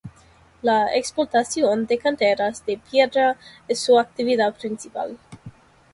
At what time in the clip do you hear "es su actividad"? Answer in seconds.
3.67-4.57